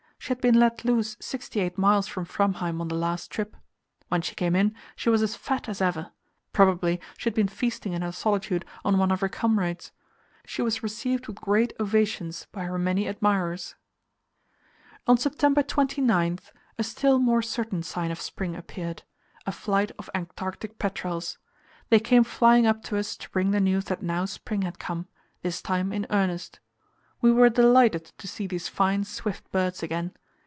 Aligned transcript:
She 0.21 0.27
had 0.29 0.39
been 0.39 0.59
let 0.59 0.85
loose 0.85 1.17
sixty 1.19 1.59
eight 1.61 1.79
miles 1.79 2.07
from 2.07 2.25
Framheim 2.25 2.79
on 2.79 2.89
the 2.89 2.95
last 2.95 3.31
trip. 3.31 3.57
When 4.09 4.21
she 4.21 4.35
came 4.35 4.55
in, 4.55 4.75
she 4.95 5.09
was 5.09 5.23
as 5.23 5.35
fat 5.35 5.67
as 5.67 5.81
ever; 5.81 6.11
probably 6.53 7.01
she 7.17 7.25
had 7.27 7.33
been 7.33 7.47
feasting 7.47 7.93
in 7.93 8.03
her 8.03 8.11
solitude 8.11 8.63
on 8.85 8.99
one 8.99 9.09
of 9.09 9.21
her 9.21 9.27
comrades. 9.29 9.91
She 10.45 10.61
was 10.61 10.83
received 10.83 11.25
with 11.25 11.37
great 11.41 11.73
ovations 11.79 12.45
by 12.51 12.65
her 12.65 12.77
many 12.77 13.07
admirers. 13.07 13.73
On 15.07 15.17
September 15.17 15.63
29 15.63 16.37
a 16.77 16.83
still 16.83 17.17
more 17.17 17.41
certain 17.41 17.81
sign 17.81 18.11
of 18.11 18.21
spring 18.21 18.55
appeared 18.55 19.01
a 19.47 19.51
flight 19.51 19.91
of 19.97 20.07
Antarctic 20.13 20.77
petrels. 20.77 21.39
They 21.89 21.99
came 21.99 22.23
flying 22.23 22.67
up 22.67 22.83
to 22.83 22.97
us 22.99 23.17
to 23.17 23.29
bring 23.31 23.49
the 23.51 23.59
news 23.59 23.85
that 23.85 24.03
now 24.03 24.25
spring 24.25 24.61
had 24.61 24.77
come 24.77 25.07
this 25.41 25.63
time 25.63 25.91
in 25.91 26.05
earnest. 26.11 26.59
We 27.23 27.31
were 27.31 27.49
delighted 27.49 28.05
to 28.17 28.27
see 28.27 28.47
these 28.47 28.67
fine, 28.67 29.03
swift 29.03 29.51
birds 29.51 29.83
again. 29.83 30.15